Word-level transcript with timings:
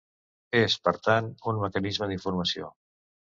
És, 0.59 0.77
per 0.87 0.93
tant, 1.07 1.27
un 1.51 1.61
mecanisme 1.65 2.09
d'informació. 2.13 2.73